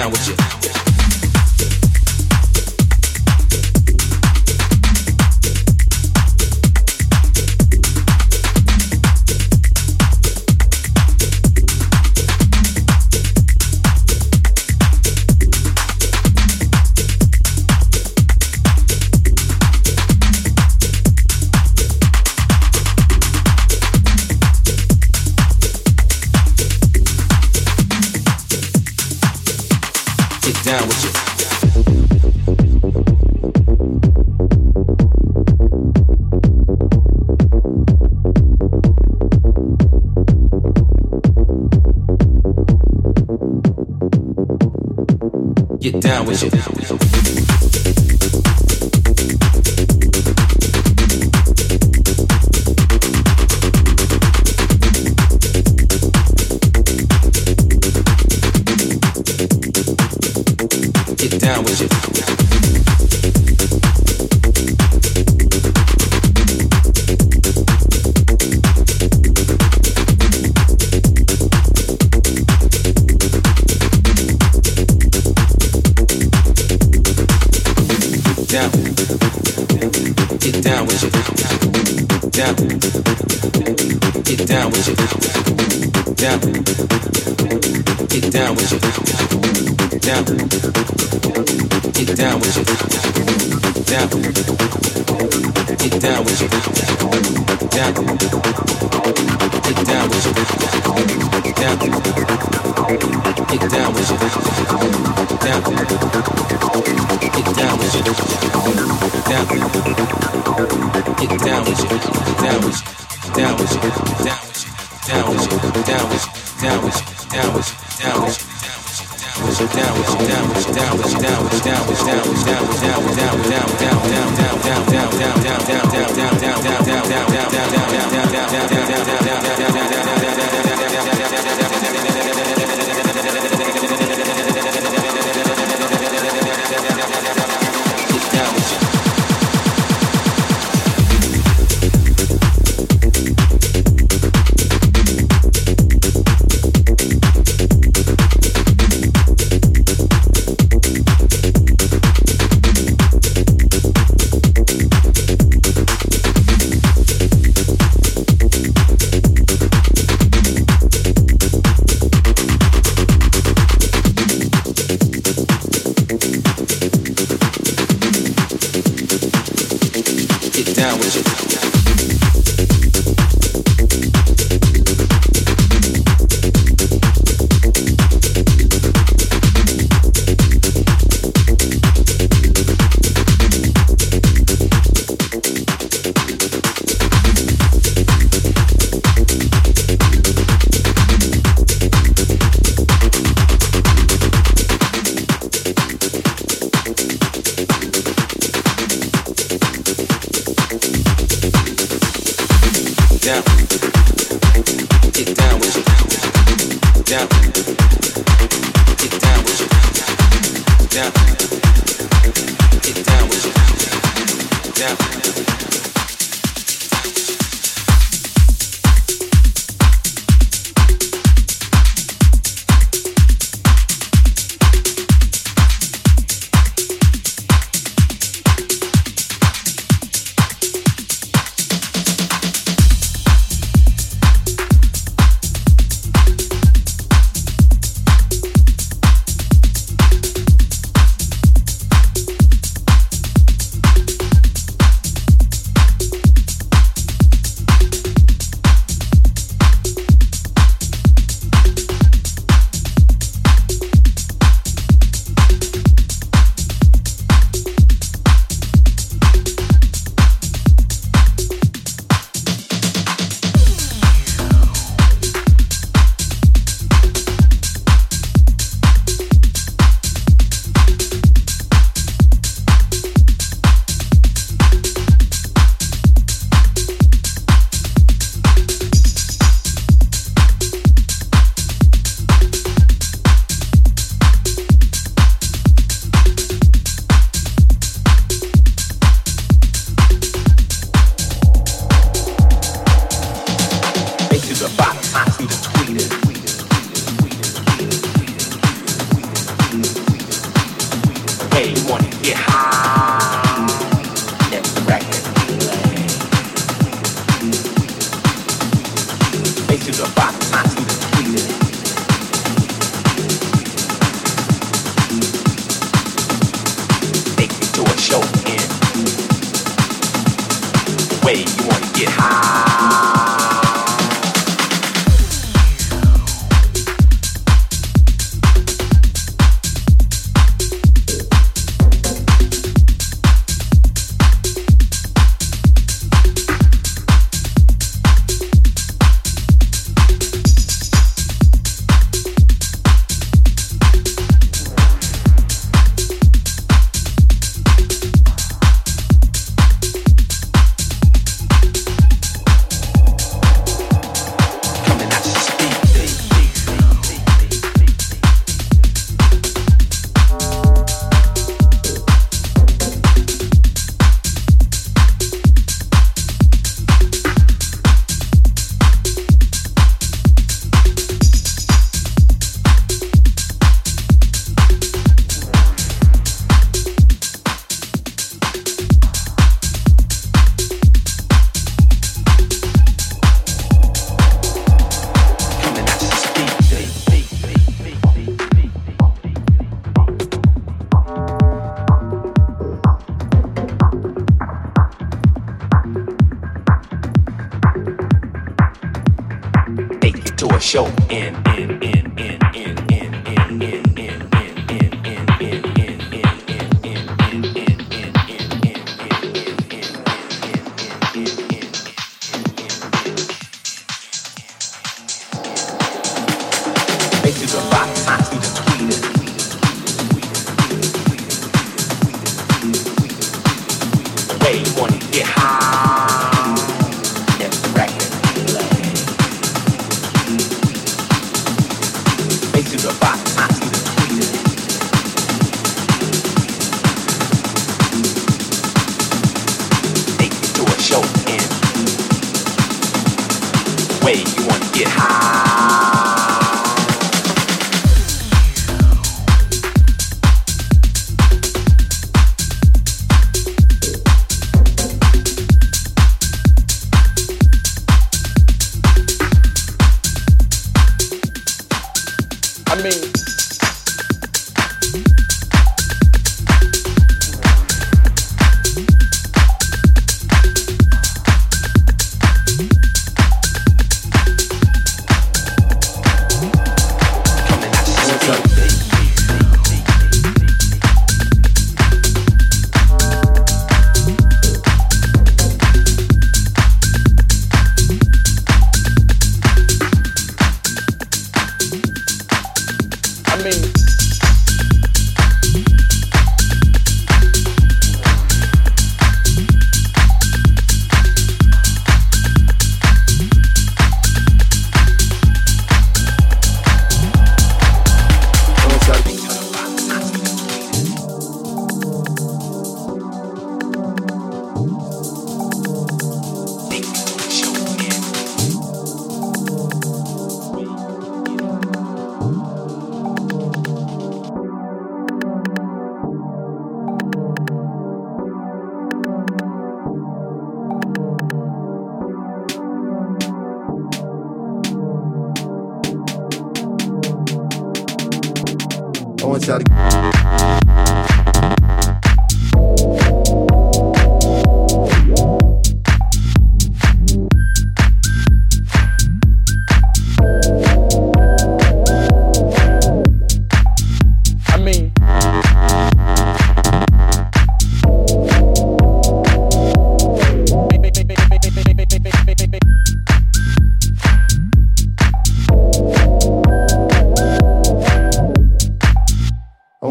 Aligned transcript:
down 0.00 0.10
with 0.10 0.28
you. 0.28 0.59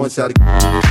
começar. 0.09 0.88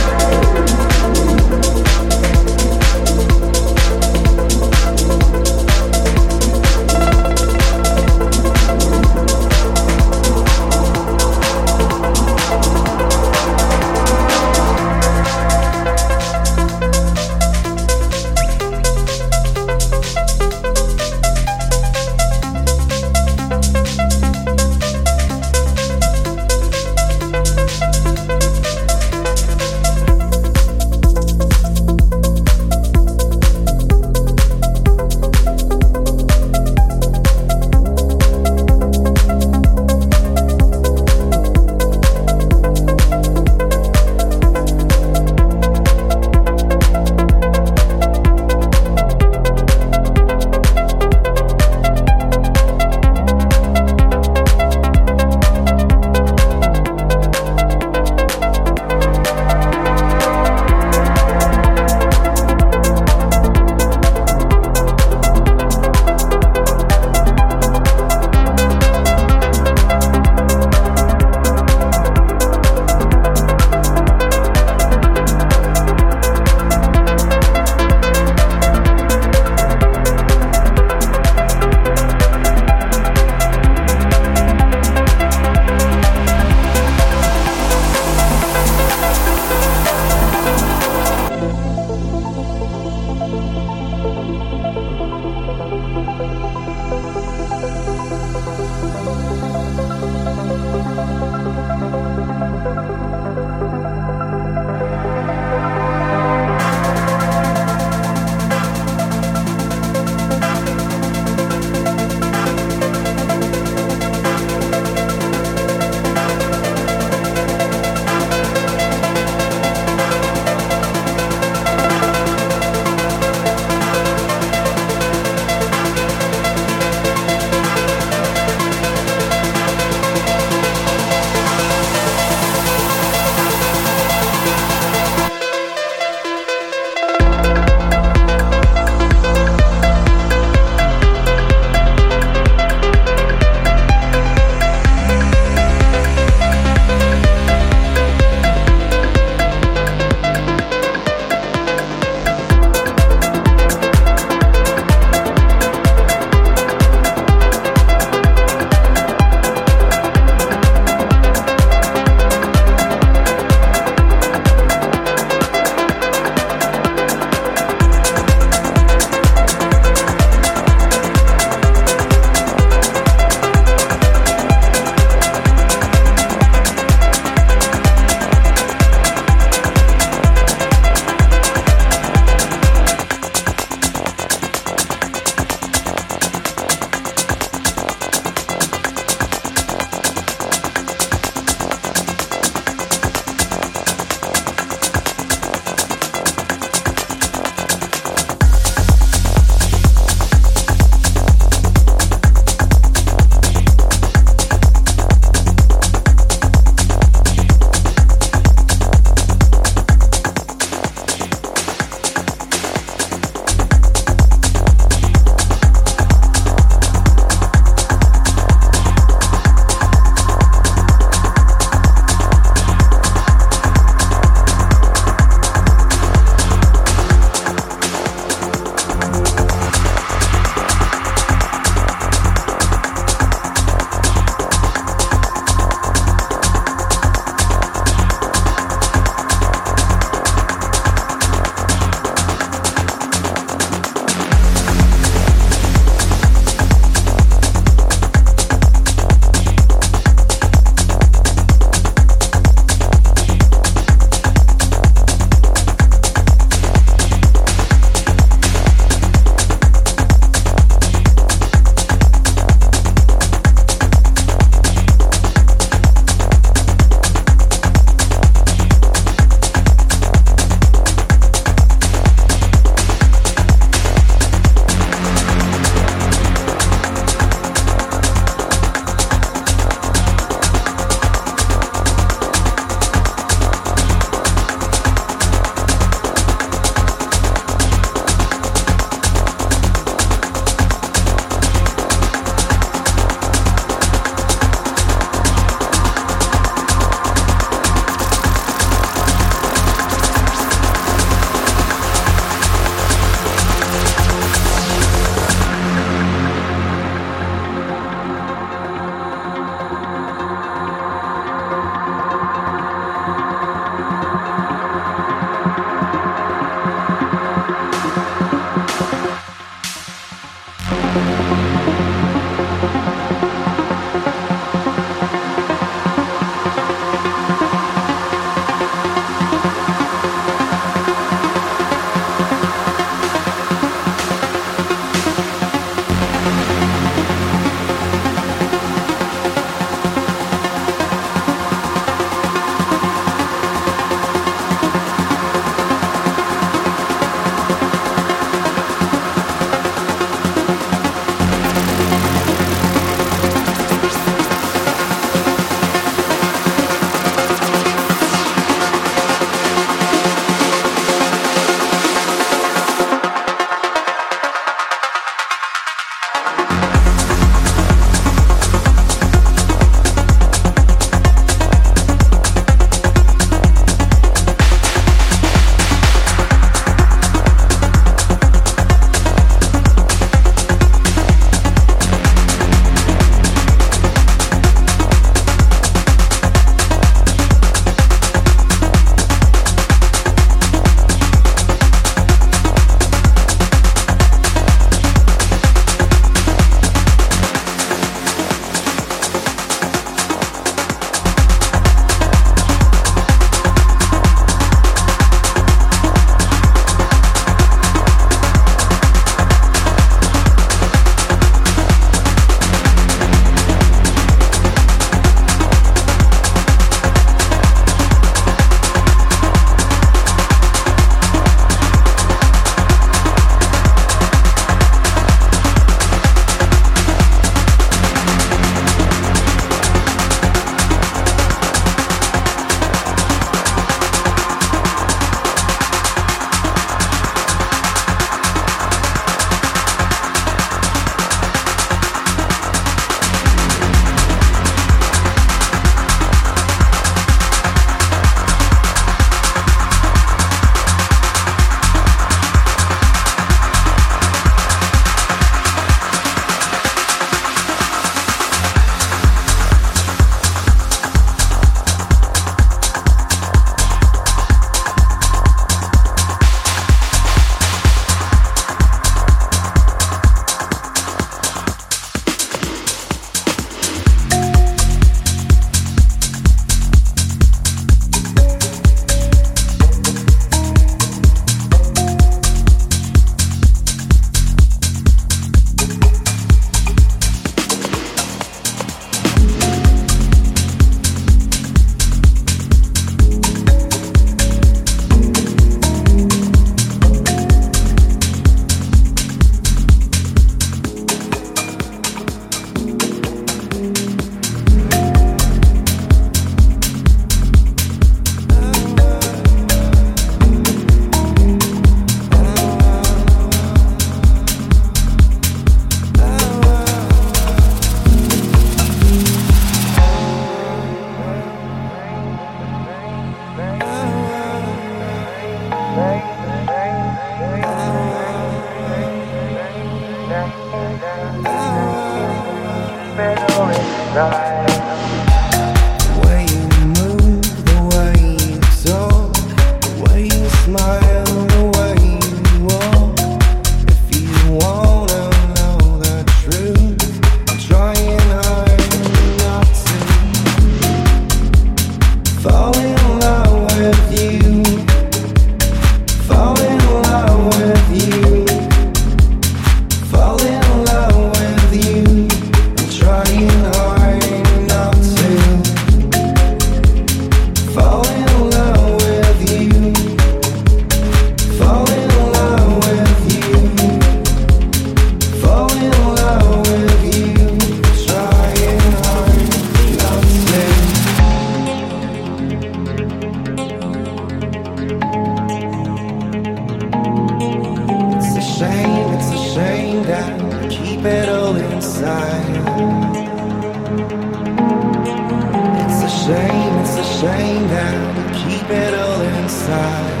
Shame, 597.00 597.08
shame 597.16 597.48
that 597.48 597.76
keep 598.14 598.50
it 598.50 598.74
all 598.74 599.00
inside. 599.00 600.00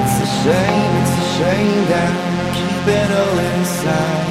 It's 0.00 0.16
a 0.20 0.28
shame, 0.42 0.92
it's 1.02 1.14
a 1.18 1.26
shame 1.36 1.84
that 1.90 2.12
keep 2.54 2.86
it 2.94 3.10
all 3.20 3.38
inside. 3.58 4.23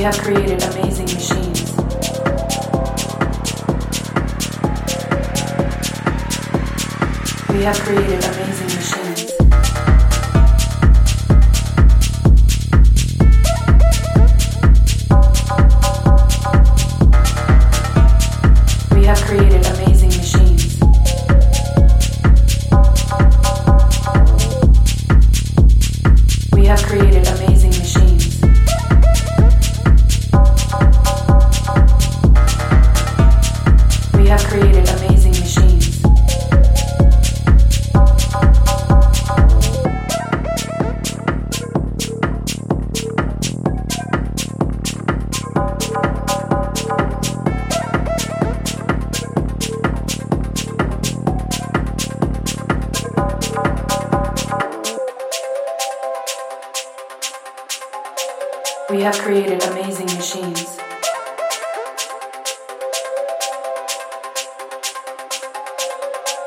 We 0.00 0.04
have 0.04 0.18
created 0.18 0.39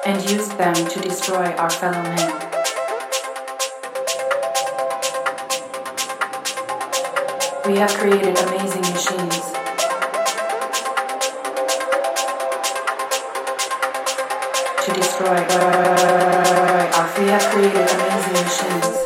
And 0.05 0.29
used 0.29 0.57
them 0.57 0.75
to 0.75 0.99
destroy 0.99 1.45
our 1.55 1.69
fellow 1.69 2.01
men. 2.01 2.29
We 7.65 7.77
have 7.77 7.93
created 7.93 8.37
amazing 8.37 8.81
machines. 8.81 9.53
To 14.83 14.93
destroy 14.93 15.37
our 15.37 15.93
we 17.19 17.29
have 17.29 17.43
created 17.43 17.89
amazing 17.89 18.33
machines. 18.33 19.02